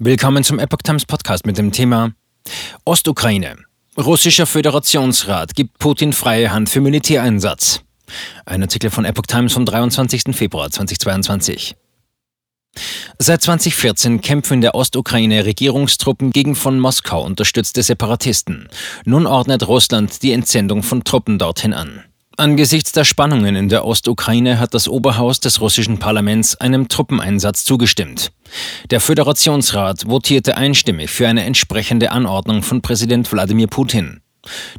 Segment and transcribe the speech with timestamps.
[0.00, 2.14] Willkommen zum Epoch Times Podcast mit dem Thema
[2.84, 3.58] Ostukraine.
[3.96, 7.80] Russischer Föderationsrat gibt Putin freie Hand für Militäreinsatz.
[8.44, 10.34] Ein Artikel von Epoch Times vom 23.
[10.34, 11.76] Februar 2022.
[13.20, 18.68] Seit 2014 kämpfen in der Ostukraine Regierungstruppen gegen von Moskau unterstützte Separatisten.
[19.04, 22.02] Nun ordnet Russland die Entsendung von Truppen dorthin an.
[22.36, 28.32] Angesichts der Spannungen in der Ostukraine hat das Oberhaus des russischen Parlaments einem Truppeneinsatz zugestimmt.
[28.90, 34.20] Der Föderationsrat votierte einstimmig für eine entsprechende Anordnung von Präsident Wladimir Putin.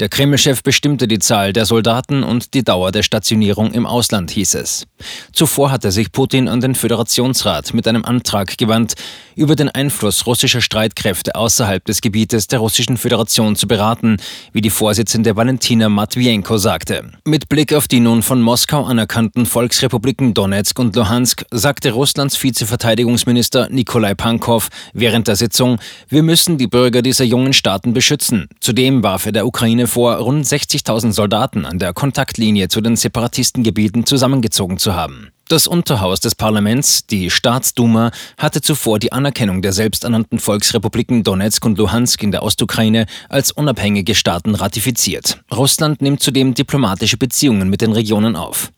[0.00, 4.54] Der Kreml-Chef bestimmte die Zahl der Soldaten und die Dauer der Stationierung im Ausland, hieß
[4.54, 4.86] es.
[5.32, 8.94] Zuvor hatte sich Putin an den Föderationsrat mit einem Antrag gewandt,
[9.34, 14.18] über den Einfluss russischer Streitkräfte außerhalb des Gebietes der Russischen Föderation zu beraten,
[14.52, 17.12] wie die Vorsitzende Valentina Matwienko sagte.
[17.24, 23.68] Mit Blick auf die nun von Moskau anerkannten Volksrepubliken Donetsk und Luhansk sagte Russlands Vizeverteidigungsminister
[23.70, 28.48] Nikolai Pankow während der Sitzung, wir müssen die Bürger dieser jungen Staaten beschützen.
[28.60, 34.06] Zudem warf er der Ukraine vor, rund 60.000 Soldaten an der Kontaktlinie zu den Separatistengebieten
[34.06, 35.28] zusammengezogen zu haben.
[35.46, 41.76] Das Unterhaus des Parlaments, die Staatsduma, hatte zuvor die Anerkennung der selbsternannten Volksrepubliken Donetsk und
[41.76, 45.42] Luhansk in der Ostukraine als unabhängige Staaten ratifiziert.
[45.54, 48.72] Russland nimmt zudem diplomatische Beziehungen mit den Regionen auf.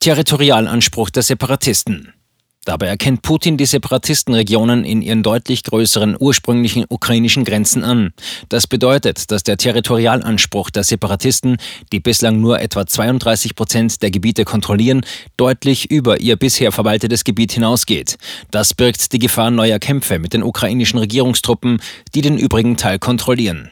[0.00, 2.12] Territorialanspruch der Separatisten.
[2.66, 8.12] Dabei erkennt Putin die Separatistenregionen in ihren deutlich größeren ursprünglichen ukrainischen Grenzen an.
[8.48, 11.58] Das bedeutet, dass der Territorialanspruch der Separatisten,
[11.92, 15.02] die bislang nur etwa 32 Prozent der Gebiete kontrollieren,
[15.36, 18.18] deutlich über ihr bisher verwaltetes Gebiet hinausgeht.
[18.50, 21.80] Das birgt die Gefahr neuer Kämpfe mit den ukrainischen Regierungstruppen,
[22.16, 23.70] die den übrigen Teil kontrollieren.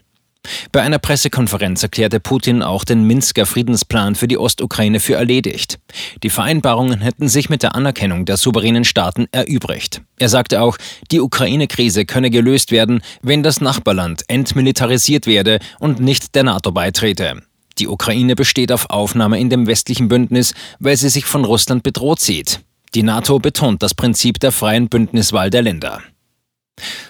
[0.73, 5.78] Bei einer Pressekonferenz erklärte Putin auch den Minsker Friedensplan für die Ostukraine für erledigt.
[6.23, 10.03] Die Vereinbarungen hätten sich mit der Anerkennung der souveränen Staaten erübrigt.
[10.19, 10.77] Er sagte auch,
[11.11, 17.42] die Ukraine-Krise könne gelöst werden, wenn das Nachbarland entmilitarisiert werde und nicht der NATO beitrete.
[17.78, 22.21] Die Ukraine besteht auf Aufnahme in dem westlichen Bündnis, weil sie sich von Russland bedroht
[22.21, 22.61] sieht.
[22.94, 26.00] Die NATO betont das Prinzip der freien Bündniswahl der Länder.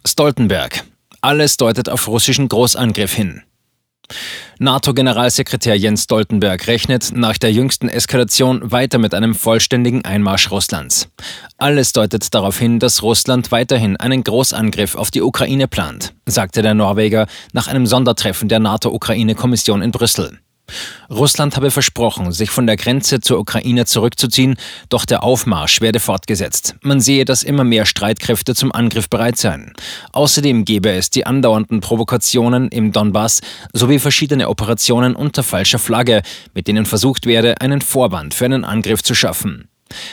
[0.06, 0.84] Stoltenberg.
[1.24, 3.40] Alles deutet auf russischen Großangriff hin.
[4.58, 11.08] NATO-Generalsekretär Jens Stoltenberg rechnet nach der jüngsten Eskalation weiter mit einem vollständigen Einmarsch Russlands.
[11.56, 16.74] Alles deutet darauf hin, dass Russland weiterhin einen Großangriff auf die Ukraine plant, sagte der
[16.74, 20.40] Norweger nach einem Sondertreffen der NATO-Ukraine-Kommission in Brüssel.
[21.10, 24.56] Russland habe versprochen, sich von der Grenze zur Ukraine zurückzuziehen,
[24.88, 26.76] doch der Aufmarsch werde fortgesetzt.
[26.80, 29.72] Man sehe, dass immer mehr Streitkräfte zum Angriff bereit seien.
[30.12, 33.40] Außerdem gebe es die andauernden Provokationen im Donbass
[33.72, 36.22] sowie verschiedene Operationen unter falscher Flagge,
[36.54, 39.68] mit denen versucht werde, einen Vorwand für einen Angriff zu schaffen.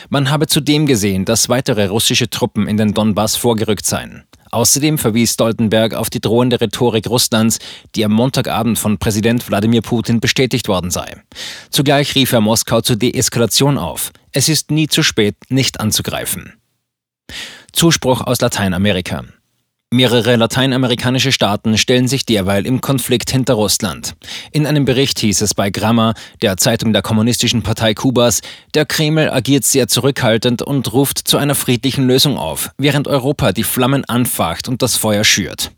[0.09, 4.23] Man habe zudem gesehen, dass weitere russische Truppen in den Donbass vorgerückt seien.
[4.51, 7.59] Außerdem verwies Stoltenberg auf die drohende Rhetorik Russlands,
[7.95, 11.21] die am Montagabend von Präsident Wladimir Putin bestätigt worden sei.
[11.69, 14.11] Zugleich rief er Moskau zur Deeskalation auf.
[14.33, 16.53] Es ist nie zu spät, nicht anzugreifen.
[17.71, 19.23] Zuspruch aus Lateinamerika.
[19.93, 24.15] Mehrere lateinamerikanische Staaten stellen sich derweil im Konflikt hinter Russland.
[24.53, 28.39] In einem Bericht hieß es bei Gramma, der Zeitung der Kommunistischen Partei Kubas,
[28.73, 33.65] der Kreml agiert sehr zurückhaltend und ruft zu einer friedlichen Lösung auf, während Europa die
[33.65, 35.71] Flammen anfacht und das Feuer schürt.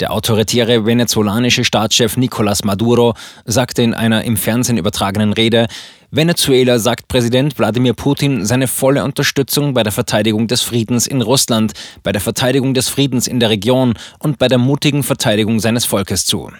[0.00, 3.14] Der autoritäre venezolanische Staatschef Nicolás Maduro
[3.44, 5.66] sagte in einer im Fernsehen übertragenen Rede,
[6.10, 11.72] Venezuela sagt Präsident Wladimir Putin seine volle Unterstützung bei der Verteidigung des Friedens in Russland,
[12.02, 16.24] bei der Verteidigung des Friedens in der Region und bei der mutigen Verteidigung seines Volkes
[16.24, 16.50] zu.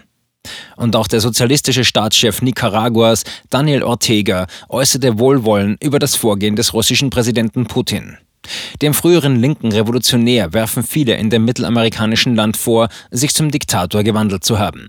[0.76, 7.10] Und auch der sozialistische Staatschef Nicaraguas, Daniel Ortega, äußerte Wohlwollen über das Vorgehen des russischen
[7.10, 8.19] Präsidenten Putin.
[8.82, 14.44] Dem früheren linken Revolutionär werfen viele in dem mittelamerikanischen Land vor, sich zum Diktator gewandelt
[14.44, 14.86] zu haben.